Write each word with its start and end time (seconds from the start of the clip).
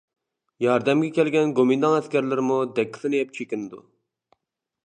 ياردەمگە 0.63 1.09
كەلگەن 1.17 1.53
گومىنداڭ 1.59 1.97
ئەسكەرلىرىمۇ 1.99 2.59
دەككىسىنى 2.81 3.23
يەپ 3.23 3.37
چېكىنىدۇ. 3.41 3.87